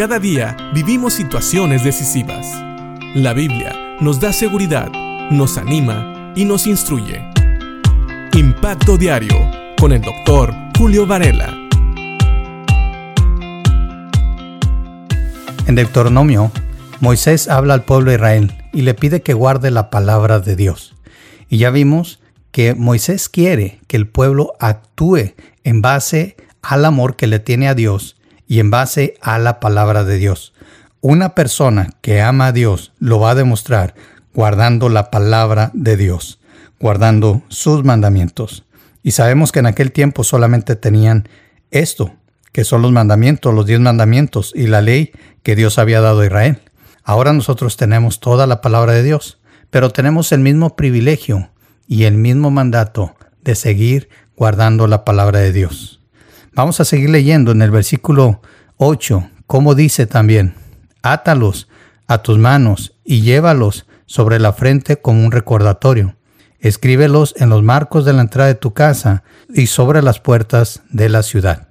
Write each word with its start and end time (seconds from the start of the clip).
Cada 0.00 0.18
día 0.18 0.56
vivimos 0.72 1.12
situaciones 1.12 1.84
decisivas. 1.84 2.46
La 3.14 3.34
Biblia 3.34 3.98
nos 4.00 4.18
da 4.18 4.32
seguridad, 4.32 4.90
nos 5.30 5.58
anima 5.58 6.32
y 6.34 6.46
nos 6.46 6.66
instruye. 6.66 7.22
Impacto 8.32 8.96
Diario 8.96 9.36
con 9.78 9.92
el 9.92 10.00
doctor 10.00 10.54
Julio 10.78 11.06
Varela. 11.06 11.54
En 15.66 15.74
Deuteronomio, 15.74 16.50
Moisés 17.00 17.46
habla 17.46 17.74
al 17.74 17.84
pueblo 17.84 18.10
de 18.10 18.16
Israel 18.16 18.54
y 18.72 18.80
le 18.80 18.94
pide 18.94 19.20
que 19.20 19.34
guarde 19.34 19.70
la 19.70 19.90
palabra 19.90 20.40
de 20.40 20.56
Dios. 20.56 20.96
Y 21.50 21.58
ya 21.58 21.68
vimos 21.68 22.20
que 22.52 22.74
Moisés 22.74 23.28
quiere 23.28 23.80
que 23.86 23.98
el 23.98 24.08
pueblo 24.08 24.54
actúe 24.60 25.34
en 25.62 25.82
base 25.82 26.36
al 26.62 26.86
amor 26.86 27.16
que 27.16 27.26
le 27.26 27.38
tiene 27.38 27.68
a 27.68 27.74
Dios 27.74 28.16
y 28.50 28.58
en 28.58 28.72
base 28.72 29.14
a 29.22 29.38
la 29.38 29.60
palabra 29.60 30.02
de 30.02 30.18
Dios. 30.18 30.52
Una 31.00 31.36
persona 31.36 31.90
que 32.00 32.20
ama 32.20 32.48
a 32.48 32.52
Dios 32.52 32.92
lo 32.98 33.20
va 33.20 33.30
a 33.30 33.34
demostrar 33.36 33.94
guardando 34.34 34.88
la 34.88 35.12
palabra 35.12 35.70
de 35.72 35.96
Dios, 35.96 36.40
guardando 36.80 37.42
sus 37.46 37.84
mandamientos. 37.84 38.64
Y 39.04 39.12
sabemos 39.12 39.52
que 39.52 39.60
en 39.60 39.66
aquel 39.66 39.92
tiempo 39.92 40.24
solamente 40.24 40.74
tenían 40.74 41.28
esto, 41.70 42.12
que 42.50 42.64
son 42.64 42.82
los 42.82 42.90
mandamientos, 42.90 43.54
los 43.54 43.66
diez 43.66 43.78
mandamientos 43.78 44.52
y 44.52 44.66
la 44.66 44.80
ley 44.80 45.12
que 45.44 45.54
Dios 45.54 45.78
había 45.78 46.00
dado 46.00 46.22
a 46.22 46.26
Israel. 46.26 46.58
Ahora 47.04 47.32
nosotros 47.32 47.76
tenemos 47.76 48.18
toda 48.18 48.48
la 48.48 48.60
palabra 48.60 48.94
de 48.94 49.04
Dios, 49.04 49.38
pero 49.70 49.90
tenemos 49.90 50.32
el 50.32 50.40
mismo 50.40 50.74
privilegio 50.74 51.50
y 51.86 52.02
el 52.02 52.14
mismo 52.14 52.50
mandato 52.50 53.14
de 53.42 53.54
seguir 53.54 54.08
guardando 54.36 54.88
la 54.88 55.04
palabra 55.04 55.38
de 55.38 55.52
Dios. 55.52 55.99
Vamos 56.52 56.80
a 56.80 56.84
seguir 56.84 57.10
leyendo 57.10 57.52
en 57.52 57.62
el 57.62 57.70
versículo 57.70 58.42
8, 58.76 59.30
como 59.46 59.76
dice 59.76 60.06
también, 60.06 60.54
átalos 61.00 61.68
a 62.08 62.22
tus 62.22 62.38
manos 62.38 62.94
y 63.04 63.22
llévalos 63.22 63.86
sobre 64.06 64.40
la 64.40 64.52
frente 64.52 65.00
como 65.00 65.24
un 65.24 65.30
recordatorio. 65.30 66.16
Escríbelos 66.58 67.34
en 67.38 67.50
los 67.50 67.62
marcos 67.62 68.04
de 68.04 68.12
la 68.14 68.22
entrada 68.22 68.48
de 68.48 68.56
tu 68.56 68.74
casa 68.74 69.22
y 69.54 69.68
sobre 69.68 70.02
las 70.02 70.18
puertas 70.18 70.82
de 70.90 71.08
la 71.08 71.22
ciudad. 71.22 71.68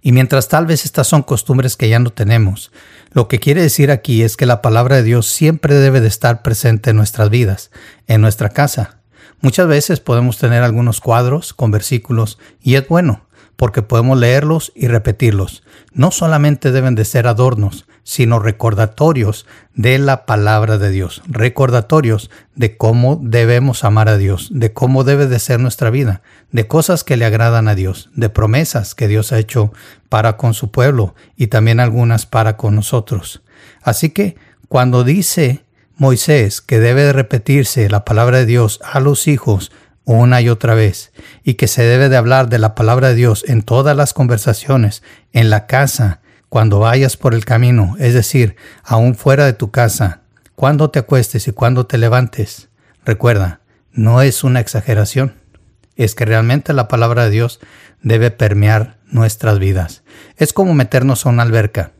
Y 0.00 0.12
mientras 0.12 0.48
tal 0.48 0.66
vez 0.66 0.84
estas 0.84 1.08
son 1.08 1.22
costumbres 1.22 1.76
que 1.76 1.88
ya 1.88 1.98
no 1.98 2.10
tenemos, 2.10 2.70
lo 3.10 3.26
que 3.26 3.40
quiere 3.40 3.62
decir 3.62 3.90
aquí 3.90 4.22
es 4.22 4.36
que 4.36 4.46
la 4.46 4.62
palabra 4.62 4.96
de 4.96 5.02
Dios 5.02 5.26
siempre 5.26 5.74
debe 5.74 6.00
de 6.00 6.08
estar 6.08 6.42
presente 6.42 6.90
en 6.90 6.96
nuestras 6.96 7.28
vidas, 7.28 7.72
en 8.06 8.20
nuestra 8.20 8.50
casa. 8.50 8.98
Muchas 9.40 9.66
veces 9.66 9.98
podemos 9.98 10.38
tener 10.38 10.62
algunos 10.62 11.00
cuadros 11.00 11.52
con 11.52 11.72
versículos 11.72 12.38
y 12.60 12.76
es 12.76 12.86
bueno, 12.86 13.26
porque 13.56 13.82
podemos 13.82 14.18
leerlos 14.18 14.72
y 14.74 14.88
repetirlos. 14.88 15.62
No 15.92 16.10
solamente 16.10 16.72
deben 16.72 16.94
de 16.94 17.04
ser 17.04 17.26
adornos, 17.26 17.86
sino 18.04 18.40
recordatorios 18.40 19.46
de 19.74 19.98
la 19.98 20.26
palabra 20.26 20.78
de 20.78 20.90
Dios, 20.90 21.22
recordatorios 21.26 22.30
de 22.54 22.76
cómo 22.76 23.20
debemos 23.22 23.84
amar 23.84 24.08
a 24.08 24.16
Dios, 24.16 24.48
de 24.52 24.72
cómo 24.72 25.04
debe 25.04 25.26
de 25.26 25.38
ser 25.38 25.60
nuestra 25.60 25.90
vida, 25.90 26.22
de 26.50 26.66
cosas 26.66 27.04
que 27.04 27.16
le 27.16 27.24
agradan 27.24 27.68
a 27.68 27.74
Dios, 27.74 28.10
de 28.14 28.28
promesas 28.28 28.94
que 28.94 29.08
Dios 29.08 29.32
ha 29.32 29.38
hecho 29.38 29.72
para 30.08 30.36
con 30.36 30.54
su 30.54 30.70
pueblo 30.70 31.14
y 31.36 31.46
también 31.46 31.78
algunas 31.78 32.26
para 32.26 32.56
con 32.56 32.74
nosotros. 32.74 33.42
Así 33.82 34.10
que 34.10 34.36
cuando 34.68 35.04
dice 35.04 35.64
Moisés 35.96 36.60
que 36.60 36.80
debe 36.80 37.04
de 37.04 37.12
repetirse 37.12 37.88
la 37.88 38.04
palabra 38.04 38.38
de 38.38 38.46
Dios 38.46 38.80
a 38.82 38.98
los 38.98 39.28
hijos 39.28 39.70
una 40.04 40.40
y 40.40 40.48
otra 40.48 40.74
vez, 40.74 41.12
y 41.44 41.54
que 41.54 41.68
se 41.68 41.82
debe 41.82 42.08
de 42.08 42.16
hablar 42.16 42.48
de 42.48 42.58
la 42.58 42.74
palabra 42.74 43.08
de 43.08 43.14
Dios 43.14 43.44
en 43.46 43.62
todas 43.62 43.96
las 43.96 44.12
conversaciones, 44.14 45.02
en 45.32 45.50
la 45.50 45.66
casa, 45.66 46.20
cuando 46.48 46.80
vayas 46.80 47.16
por 47.16 47.34
el 47.34 47.44
camino, 47.44 47.96
es 47.98 48.14
decir, 48.14 48.56
aún 48.84 49.14
fuera 49.14 49.46
de 49.46 49.52
tu 49.52 49.70
casa, 49.70 50.20
cuando 50.54 50.90
te 50.90 50.98
acuestes 50.98 51.48
y 51.48 51.52
cuando 51.52 51.86
te 51.86 51.98
levantes. 51.98 52.68
Recuerda, 53.04 53.60
no 53.92 54.22
es 54.22 54.44
una 54.44 54.60
exageración, 54.60 55.34
es 55.96 56.14
que 56.14 56.24
realmente 56.24 56.72
la 56.72 56.88
palabra 56.88 57.24
de 57.24 57.30
Dios 57.30 57.60
debe 58.02 58.30
permear 58.30 58.98
nuestras 59.06 59.58
vidas. 59.58 60.02
Es 60.36 60.52
como 60.52 60.74
meternos 60.74 61.24
a 61.24 61.30
una 61.30 61.42
alberca. 61.42 61.92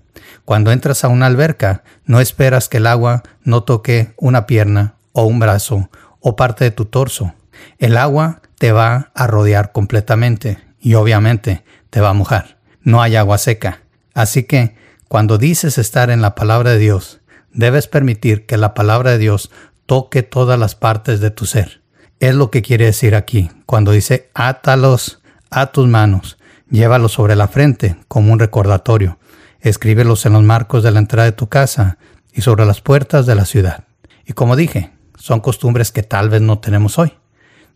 Cuando 0.44 0.72
entras 0.72 1.04
a 1.04 1.09
una 1.09 1.27
alberca, 1.27 1.82
no 2.04 2.21
esperas 2.21 2.69
que 2.69 2.78
el 2.78 2.87
agua 2.87 3.22
no 3.44 3.62
toque 3.62 4.12
una 4.16 4.47
pierna 4.47 4.97
o 5.12 5.25
un 5.25 5.38
brazo 5.38 5.88
o 6.21 6.37
parte 6.37 6.65
de 6.65 6.71
tu 6.72 6.87
torso. 6.87 7.34
El 7.79 7.97
agua 7.97 8.43
te 8.59 8.73
va 8.73 9.11
a 9.15 9.27
rodear 9.27 9.73
completamente 9.73 10.59
y 10.81 10.95
obviamente 10.95 11.65
te 11.91 12.01
va 12.01 12.11
a 12.11 12.15
mojar. 12.15 12.59
No 12.83 13.03
hay 13.03 13.17
agua 13.17 13.39
seca. 13.39 13.83
Así 14.15 14.45
que, 14.45 14.77
cuando 15.09 15.39
dices 15.39 15.79
estar 15.79 16.11
en 16.11 16.23
la 16.23 16.35
palabra 16.35 16.71
de 16.71 16.79
Dios, 16.79 17.21
debes 17.53 17.87
permitir 17.87 18.47
que 18.47 18.57
la 18.57 18.75
palabra 18.75 19.13
de 19.13 19.19
Dios 19.19 19.51
toque 19.87 20.23
todas 20.23 20.59
las 20.59 20.75
partes 20.75 21.21
de 21.21 21.31
tu 21.31 21.47
ser. 21.47 21.83
Es 22.19 22.35
lo 22.35 22.51
que 22.51 22.63
quiere 22.63 22.87
decir 22.87 23.15
aquí, 23.15 23.51
cuando 23.67 23.93
dice 23.93 24.31
átalos 24.34 25.21
a 25.51 25.67
tus 25.67 25.89
manos, 25.89 26.39
llévalos 26.71 27.13
sobre 27.13 27.37
la 27.37 27.49
frente 27.49 27.97
como 28.09 28.33
un 28.33 28.39
recordatorio, 28.39 29.19
escríbelos 29.61 30.25
en 30.25 30.33
los 30.33 30.43
marcos 30.43 30.83
de 30.83 30.93
la 30.93 30.99
entrada 30.99 31.27
de 31.27 31.37
tu 31.37 31.49
casa 31.49 31.99
y 32.33 32.41
sobre 32.43 32.65
las 32.65 32.81
puertas 32.81 33.27
de 33.27 33.34
la 33.34 33.45
ciudad. 33.45 33.84
Y 34.25 34.33
como 34.33 34.57
dije, 34.57 34.93
son 35.17 35.41
costumbres 35.41 35.93
que 35.93 36.03
tal 36.03 36.31
vez 36.31 36.41
no 36.41 36.59
tenemos 36.59 36.99
hoy. 36.99 37.13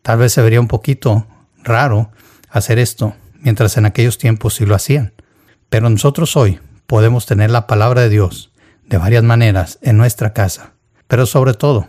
Tal 0.07 0.19
vez 0.19 0.33
se 0.33 0.41
vería 0.41 0.61
un 0.61 0.69
poquito 0.69 1.27
raro 1.65 2.13
hacer 2.49 2.79
esto, 2.79 3.17
mientras 3.41 3.77
en 3.77 3.87
aquellos 3.87 4.19
tiempos 4.19 4.55
sí 4.55 4.65
lo 4.65 4.77
hacían. 4.77 5.13
Pero 5.69 5.91
nosotros 5.91 6.37
hoy 6.37 6.61
podemos 6.87 7.27
tener 7.27 7.51
la 7.51 7.67
palabra 7.67 8.03
de 8.03 8.09
Dios 8.09 8.53
de 8.85 8.99
varias 8.99 9.25
maneras 9.25 9.81
en 9.83 9.97
nuestra 9.97 10.33
casa. 10.33 10.75
Pero 11.09 11.27
sobre 11.27 11.55
todo, 11.55 11.89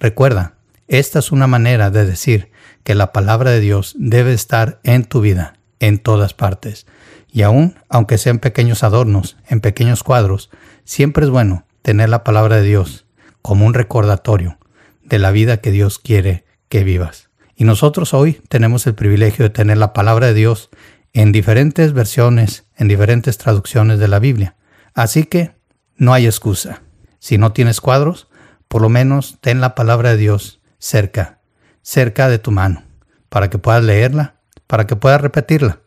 recuerda, 0.00 0.54
esta 0.88 1.20
es 1.20 1.30
una 1.30 1.46
manera 1.46 1.92
de 1.92 2.04
decir 2.04 2.50
que 2.82 2.96
la 2.96 3.12
palabra 3.12 3.52
de 3.52 3.60
Dios 3.60 3.94
debe 3.96 4.32
estar 4.32 4.80
en 4.82 5.04
tu 5.04 5.20
vida, 5.20 5.54
en 5.78 6.00
todas 6.00 6.34
partes. 6.34 6.88
Y 7.30 7.42
aún, 7.42 7.76
aunque 7.88 8.18
sean 8.18 8.40
pequeños 8.40 8.82
adornos, 8.82 9.36
en 9.46 9.60
pequeños 9.60 10.02
cuadros, 10.02 10.50
siempre 10.82 11.26
es 11.26 11.30
bueno 11.30 11.64
tener 11.82 12.08
la 12.08 12.24
palabra 12.24 12.56
de 12.56 12.64
Dios 12.64 13.06
como 13.40 13.66
un 13.66 13.74
recordatorio 13.74 14.58
de 15.04 15.20
la 15.20 15.30
vida 15.30 15.58
que 15.58 15.70
Dios 15.70 16.00
quiere 16.00 16.44
que 16.68 16.82
vivas. 16.82 17.28
Y 17.62 17.64
nosotros 17.64 18.12
hoy 18.12 18.42
tenemos 18.48 18.88
el 18.88 18.96
privilegio 18.96 19.44
de 19.44 19.50
tener 19.50 19.78
la 19.78 19.92
palabra 19.92 20.26
de 20.26 20.34
Dios 20.34 20.68
en 21.12 21.30
diferentes 21.30 21.92
versiones, 21.92 22.66
en 22.74 22.88
diferentes 22.88 23.38
traducciones 23.38 24.00
de 24.00 24.08
la 24.08 24.18
Biblia. 24.18 24.56
Así 24.94 25.22
que 25.22 25.54
no 25.94 26.12
hay 26.12 26.26
excusa. 26.26 26.82
Si 27.20 27.38
no 27.38 27.52
tienes 27.52 27.80
cuadros, 27.80 28.26
por 28.66 28.82
lo 28.82 28.88
menos 28.88 29.38
ten 29.40 29.60
la 29.60 29.76
palabra 29.76 30.10
de 30.10 30.16
Dios 30.16 30.60
cerca, 30.80 31.38
cerca 31.82 32.28
de 32.28 32.40
tu 32.40 32.50
mano, 32.50 32.82
para 33.28 33.48
que 33.48 33.58
puedas 33.58 33.84
leerla, 33.84 34.40
para 34.66 34.88
que 34.88 34.96
puedas 34.96 35.20
repetirla, 35.20 35.78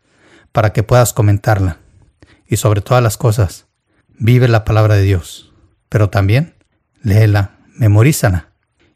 para 0.53 0.71
que 0.71 0.83
puedas 0.83 1.11
comentarla. 1.11 1.79
Y 2.47 2.55
sobre 2.55 2.79
todas 2.79 3.03
las 3.03 3.17
cosas, 3.17 3.65
vive 4.17 4.47
la 4.47 4.63
palabra 4.63 4.95
de 4.95 5.01
Dios, 5.01 5.51
pero 5.89 6.09
también 6.09 6.55
léela, 7.01 7.57
memorízala 7.75 8.47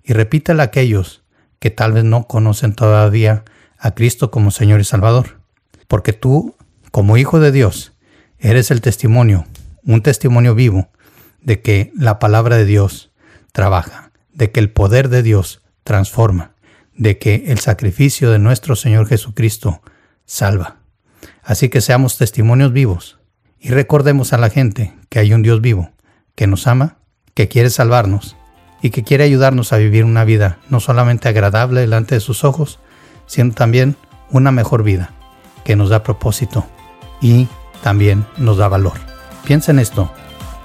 y 0.02 0.14
repítela 0.14 0.64
a 0.64 0.68
aquellos 0.68 1.24
que 1.60 1.70
tal 1.70 1.94
vez 1.94 2.04
no 2.04 2.28
conocen 2.28 2.74
todavía 2.74 3.44
a 3.78 3.92
Cristo 3.92 4.32
como 4.32 4.52
Señor 4.52 4.80
y 4.80 4.84
Salvador 4.84 5.40
porque 5.90 6.14
tú, 6.14 6.56
como 6.92 7.18
hijo 7.18 7.42
de 7.42 7.52
Dios, 7.52 7.94
eres 8.38 8.70
el 8.70 8.80
testimonio, 8.80 9.46
un 9.84 10.04
testimonio 10.04 10.54
vivo 10.54 10.88
de 11.42 11.62
que 11.62 11.92
la 11.96 12.20
palabra 12.20 12.58
de 12.58 12.66
Dios 12.66 13.12
trabaja, 13.52 14.12
de 14.32 14.52
que 14.52 14.60
el 14.60 14.72
poder 14.72 15.10
de 15.10 15.24
Dios 15.24 15.64
transforma, 15.84 16.54
de 16.96 17.18
que 17.18 17.46
el 17.48 17.58
sacrificio 17.58 18.30
de 18.30 18.38
nuestro 18.38 18.76
Señor 18.76 19.08
Jesucristo 19.08 19.82
salva. 20.26 20.78
Así 21.42 21.70
que 21.70 21.82
seamos 21.82 22.20
testimonios 22.20 22.72
vivos 22.72 23.20
y 23.60 23.70
recordemos 23.70 24.32
a 24.32 24.38
la 24.38 24.52
gente 24.52 24.94
que 25.10 25.18
hay 25.18 25.34
un 25.34 25.42
Dios 25.42 25.60
vivo, 25.60 25.92
que 26.36 26.46
nos 26.46 26.68
ama, 26.68 27.00
que 27.34 27.48
quiere 27.48 27.72
salvarnos 27.72 28.38
y 28.82 28.92
que 28.92 29.04
quiere 29.04 29.24
ayudarnos 29.24 29.74
a 29.74 29.78
vivir 29.78 30.06
una 30.06 30.24
vida 30.24 30.58
no 30.70 30.80
solamente 30.80 31.28
agradable 31.28 31.82
delante 31.82 32.16
de 32.16 32.22
sus 32.22 32.44
ojos, 32.44 32.80
sino 33.26 33.54
también 33.54 33.96
una 34.32 34.52
mejor 34.52 34.84
vida 34.84 35.12
que 35.64 35.76
nos 35.76 35.90
da 35.90 36.04
propósito 36.04 36.66
y 37.22 37.48
también 37.84 38.26
nos 38.38 38.58
da 38.58 38.68
valor. 38.68 38.94
Piensa 39.46 39.72
en 39.72 39.80
esto 39.80 40.12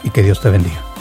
y 0.02 0.10
que 0.10 0.22
Dios 0.22 0.40
te 0.40 0.50
bendiga. 0.50 0.93